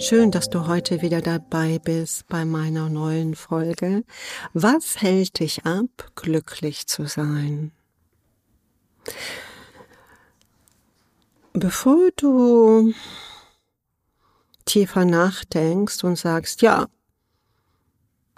[0.00, 4.02] Schön, dass du heute wieder dabei bist bei meiner neuen Folge.
[4.54, 7.70] Was hält dich ab, glücklich zu sein?
[11.52, 12.94] Bevor du
[14.64, 16.86] tiefer nachdenkst und sagst, ja,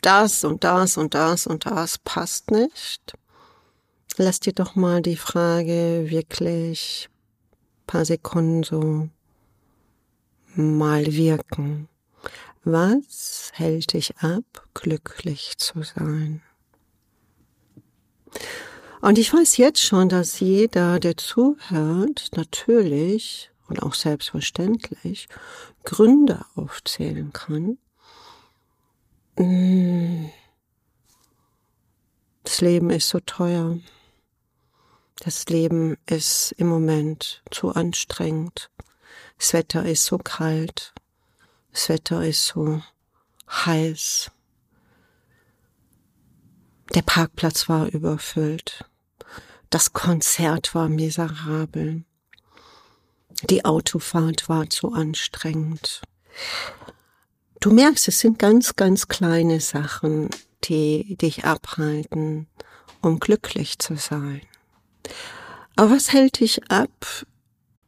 [0.00, 3.16] das und das und das und das passt nicht,
[4.16, 7.08] lass dir doch mal die Frage wirklich
[7.86, 9.08] paar Sekunden so
[10.54, 11.88] mal wirken.
[12.64, 14.44] Was hält dich ab,
[14.74, 16.42] glücklich zu sein?
[19.00, 25.28] Und ich weiß jetzt schon, dass jeder, der zuhört, natürlich und auch selbstverständlich
[25.82, 27.78] Gründe aufzählen kann.
[29.36, 30.26] Mm.
[32.44, 33.78] Das Leben ist so teuer.
[35.16, 38.70] Das Leben ist im Moment zu anstrengend.
[39.42, 40.94] Das Wetter ist so kalt.
[41.72, 42.80] Das Wetter ist so
[43.50, 44.30] heiß.
[46.94, 48.84] Der Parkplatz war überfüllt.
[49.68, 52.04] Das Konzert war miserabel.
[53.50, 56.02] Die Autofahrt war zu anstrengend.
[57.58, 60.30] Du merkst, es sind ganz, ganz kleine Sachen,
[60.62, 62.46] die dich abhalten,
[63.00, 64.42] um glücklich zu sein.
[65.74, 67.26] Aber was hält dich ab,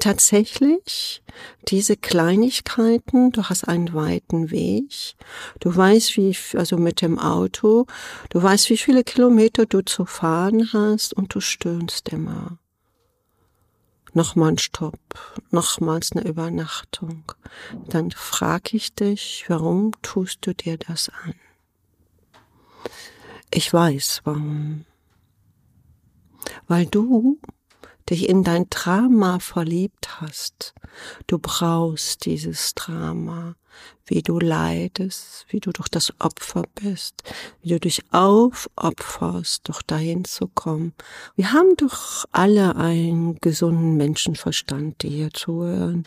[0.00, 1.22] tatsächlich
[1.68, 5.14] diese Kleinigkeiten, du hast einen weiten Weg,
[5.60, 7.86] du weißt wie, also mit dem Auto,
[8.30, 12.58] du weißt wie viele Kilometer du zu fahren hast und du stöhnst immer.
[14.12, 14.98] Nochmal ein Stopp,
[15.50, 17.24] nochmals eine Übernachtung.
[17.88, 21.34] Dann frag ich dich, warum tust du dir das an?
[23.52, 24.86] Ich weiß warum.
[26.66, 27.38] Weil du
[28.10, 30.74] dich in dein Drama verliebt hast.
[31.26, 33.56] Du brauchst dieses Drama,
[34.06, 37.22] wie du leidest, wie du durch das Opfer bist,
[37.62, 40.94] wie du dich aufopferst, doch dahin zu kommen.
[41.34, 46.06] Wir haben doch alle einen gesunden Menschenverstand, die hier zuhören.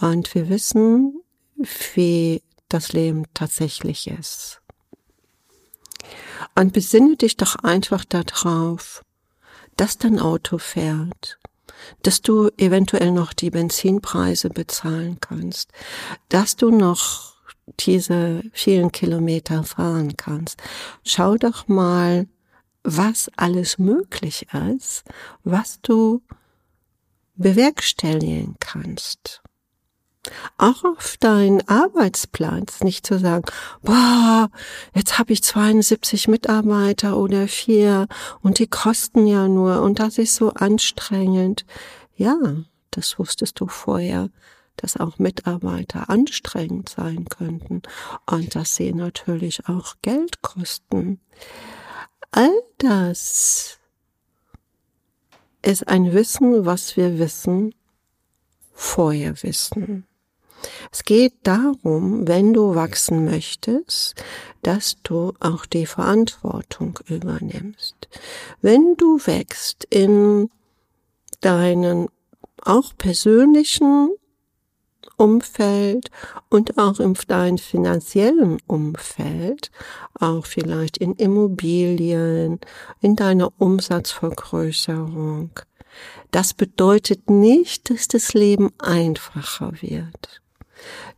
[0.00, 1.22] Und wir wissen,
[1.94, 4.60] wie das Leben tatsächlich ist.
[6.54, 9.02] Und besinne dich doch einfach darauf,
[9.76, 11.38] dass dein Auto fährt,
[12.02, 15.72] dass du eventuell noch die Benzinpreise bezahlen kannst,
[16.28, 17.32] dass du noch
[17.80, 20.62] diese vielen Kilometer fahren kannst.
[21.04, 22.26] Schau doch mal,
[22.84, 25.04] was alles möglich ist,
[25.44, 26.22] was du
[27.36, 29.41] bewerkstelligen kannst
[30.56, 33.44] auch auf deinen Arbeitsplatz, nicht zu sagen,
[33.82, 34.50] boah,
[34.94, 38.06] jetzt habe ich 72 Mitarbeiter oder vier
[38.40, 41.64] und die kosten ja nur und das ist so anstrengend.
[42.14, 42.36] Ja,
[42.90, 44.28] das wusstest du vorher,
[44.76, 47.82] dass auch Mitarbeiter anstrengend sein könnten
[48.26, 51.20] und dass sie natürlich auch Geld kosten.
[52.30, 53.78] All das
[55.62, 57.74] ist ein Wissen, was wir wissen,
[58.72, 60.06] vorher wissen.
[60.90, 64.14] Es geht darum, wenn du wachsen möchtest,
[64.62, 68.08] dass du auch die Verantwortung übernimmst.
[68.60, 70.50] Wenn du wächst in
[71.40, 72.08] deinen
[72.64, 74.10] auch persönlichen
[75.16, 76.10] Umfeld
[76.48, 79.70] und auch in deinem finanziellen Umfeld,
[80.18, 82.60] auch vielleicht in Immobilien,
[83.00, 85.50] in deiner Umsatzvergrößerung.
[86.30, 90.41] Das bedeutet nicht, dass das Leben einfacher wird.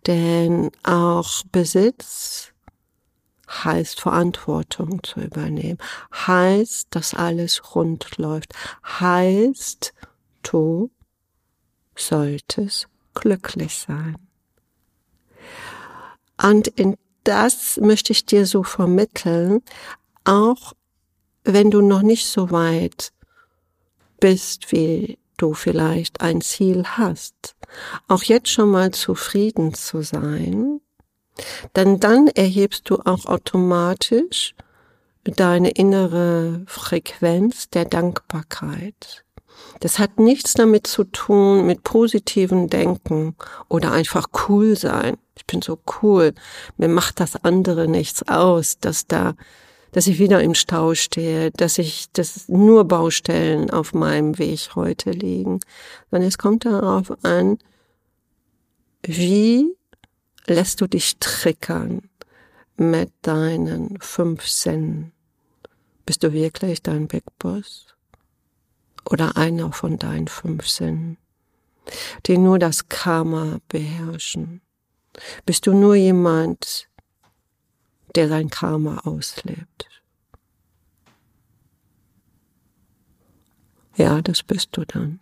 [0.06, 2.52] Denn auch Besitz
[3.48, 5.78] heißt Verantwortung zu übernehmen,
[6.12, 8.54] heißt, dass alles rund läuft,
[8.84, 9.92] heißt,
[10.42, 10.90] du
[11.96, 14.16] solltest glücklich sein.
[16.42, 19.62] Und in das möchte ich dir so vermitteln,
[20.24, 20.74] auch
[21.44, 23.12] wenn du noch nicht so weit
[24.20, 27.53] bist, wie du vielleicht ein Ziel hast,
[28.08, 30.80] auch jetzt schon mal zufrieden zu sein,
[31.76, 34.54] denn dann erhebst du auch automatisch
[35.24, 39.24] deine innere Frequenz der Dankbarkeit.
[39.80, 43.36] Das hat nichts damit zu tun mit positiven Denken
[43.68, 45.16] oder einfach cool sein.
[45.36, 46.34] Ich bin so cool.
[46.76, 49.34] Mir macht das andere nichts aus, dass da
[49.94, 55.12] dass ich wieder im Stau stehe, dass ich, dass nur Baustellen auf meinem Weg heute
[55.12, 55.60] liegen,
[56.10, 57.58] sondern es kommt darauf an,
[59.04, 59.72] wie
[60.48, 62.10] lässt du dich trickern
[62.76, 65.12] mit deinen fünf Sinnen?
[66.04, 67.86] Bist du wirklich dein Big Boss?
[69.08, 71.18] Oder einer von deinen fünf Sinnen,
[72.26, 74.60] die nur das Karma beherrschen?
[75.46, 76.88] Bist du nur jemand,
[78.16, 79.88] der sein Karma auslebt?
[83.96, 85.20] Ja, das bist du dann.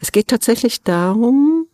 [0.00, 1.66] Es geht tatsächlich darum,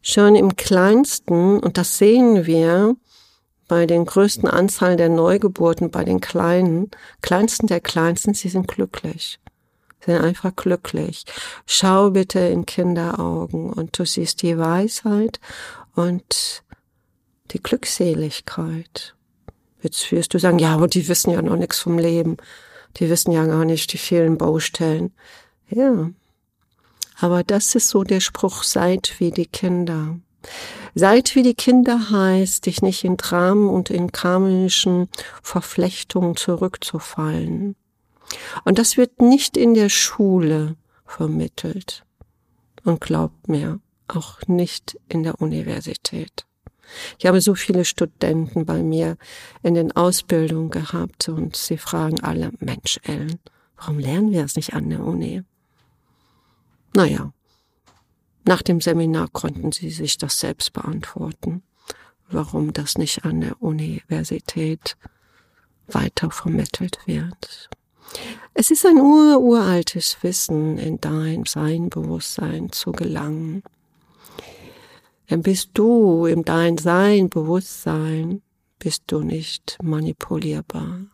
[0.00, 2.96] schon im kleinsten, und das sehen wir
[3.68, 6.90] bei den größten Anzahl der Neugeburten, bei den kleinen,
[7.20, 9.38] kleinsten der kleinsten, sie sind glücklich.
[10.00, 11.24] Sie sind einfach glücklich.
[11.64, 15.38] Schau bitte in Kinderaugen und du siehst die Weisheit
[15.94, 16.64] und
[17.52, 19.14] die Glückseligkeit.
[19.82, 22.36] Jetzt wirst du sagen, ja, aber die wissen ja noch nichts vom Leben.
[22.96, 25.12] Die wissen ja gar nicht die vielen Baustellen.
[25.68, 26.10] Ja,
[27.18, 30.18] aber das ist so der Spruch, seid wie die Kinder.
[30.94, 35.08] Seid wie die Kinder heißt, dich nicht in Dramen und in karmischen
[35.42, 37.76] Verflechtungen zurückzufallen.
[38.64, 40.76] Und das wird nicht in der Schule
[41.06, 42.04] vermittelt.
[42.84, 46.44] Und glaubt mir, auch nicht in der Universität.
[47.18, 49.16] Ich habe so viele Studenten bei mir
[49.62, 53.38] in den Ausbildungen gehabt und sie fragen alle, Mensch, Ellen,
[53.76, 55.42] warum lernen wir es nicht an der Uni?
[56.94, 57.32] Naja,
[58.44, 61.62] nach dem Seminar konnten sie sich das selbst beantworten,
[62.28, 64.96] warum das nicht an der Universität
[65.86, 67.70] weiter vermittelt wird.
[68.54, 73.62] Es ist ein ur uraltes Wissen, in dein Sein-Bewusstsein zu gelangen.
[75.32, 78.42] Denn bist du in dein Sein, Bewusstsein,
[78.78, 81.06] bist du nicht manipulierbar.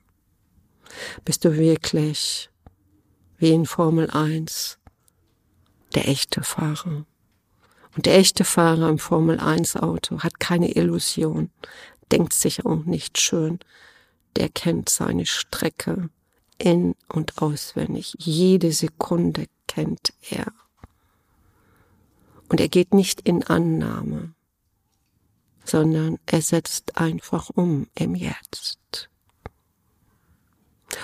[1.25, 2.51] Bist du wirklich
[3.37, 4.81] wie in Formel 1
[5.95, 7.07] der echte Fahrer.
[7.95, 11.53] Und der echte Fahrer im Formel 1 Auto hat keine Illusion,
[12.11, 13.61] denkt sich auch nicht schön.
[14.35, 16.11] Der kennt seine Strecke
[16.59, 18.17] in und auswendig.
[18.19, 20.53] Jede Sekunde kennt er.
[22.49, 24.35] Und er geht nicht in Annahme,
[25.65, 29.11] sondern er setzt einfach um im Jetzt.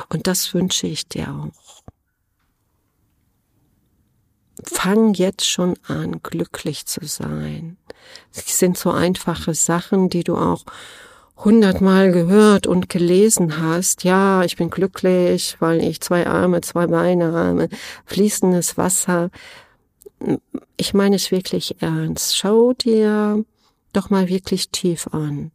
[0.09, 1.85] Und das wünsche ich dir auch
[4.63, 7.77] fang jetzt schon an, glücklich zu sein.
[8.35, 10.65] Es sind so einfache Sachen, die du auch
[11.37, 14.05] hundertmal gehört und gelesen hast.
[14.05, 17.69] Ja, ich bin glücklich, weil ich zwei Arme, zwei Beine habe,
[18.07, 19.31] fließendes Wasser.
[20.77, 22.37] Ich meine es wirklich ernst.
[22.37, 23.45] Schau dir
[23.93, 25.53] doch mal wirklich tief an,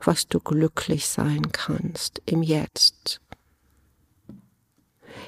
[0.00, 3.20] was du glücklich sein kannst im Jetzt.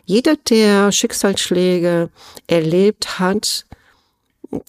[0.05, 2.11] Jeder, der Schicksalsschläge
[2.46, 3.67] erlebt hat,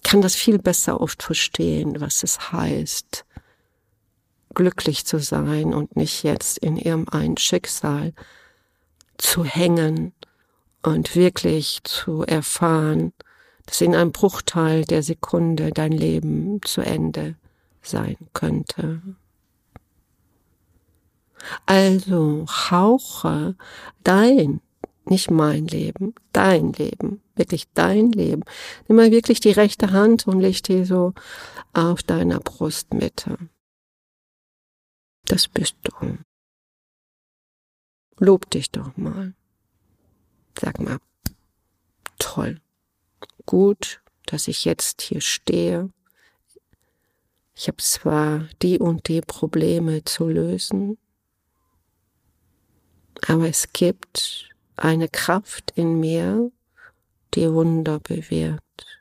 [0.02, 3.24] kann das viel besser oft verstehen, was es heißt,
[4.54, 8.12] glücklich zu sein und nicht jetzt in irgendein Schicksal
[9.18, 10.12] zu hängen
[10.82, 13.12] und wirklich zu erfahren,
[13.68, 17.36] dass in einem Bruchteil der Sekunde dein Leben zu Ende
[17.82, 19.02] sein könnte.
[21.66, 23.56] Also hauche
[24.04, 24.62] dein
[25.04, 28.42] nicht mein Leben, dein Leben, wirklich dein Leben.
[28.86, 31.12] Nimm mal wirklich die rechte Hand und leg die so
[31.74, 33.36] auf deiner Brustmitte.
[35.26, 36.18] Das bist du.
[38.18, 39.34] Lob dich doch mal.
[40.58, 40.98] Sag mal,
[42.18, 42.60] toll,
[43.48, 45.88] gut, dass ich jetzt hier stehe.
[47.54, 50.98] Ich habe zwar die und die Probleme zu lösen,
[53.26, 56.52] aber es gibt eine Kraft in mir,
[57.32, 59.00] die Wunder bewirkt.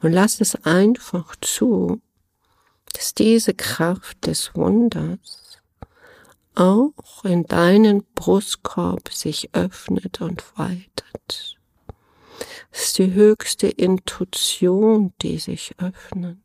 [0.00, 2.00] Und lass es einfach zu,
[2.94, 5.58] dass diese Kraft des Wunders
[6.54, 11.59] auch in deinen Brustkorb sich öffnet und weitet.
[12.72, 16.38] Ist die höchste Intuition, die sich öffnet.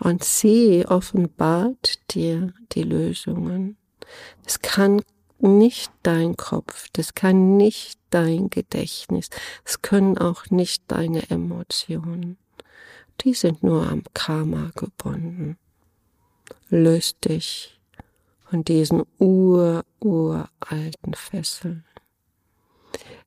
[0.00, 3.76] Und sie offenbart dir die Lösungen.
[4.44, 5.02] Es kann
[5.38, 9.28] nicht dein Kopf, das kann nicht dein Gedächtnis,
[9.64, 12.38] es können auch nicht deine Emotionen.
[13.20, 15.58] Die sind nur am Karma gebunden.
[16.68, 17.80] Löst dich
[18.48, 21.84] von diesen ur, uralten Fesseln.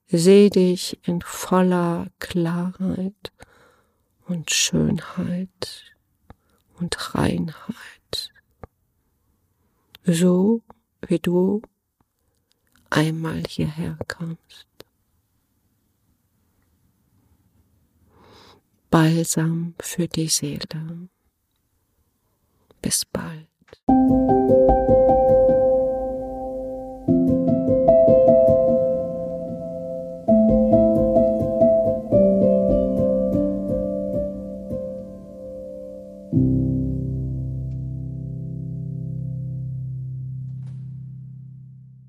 [0.07, 3.31] Seh dich in voller Klarheit
[4.27, 5.95] und Schönheit
[6.75, 8.31] und Reinheit.
[10.03, 10.62] So
[11.07, 11.62] wie du
[12.91, 14.67] einmal hierher kamst.
[18.91, 21.09] Balsam für die Seele.
[22.81, 23.54] Bis bald.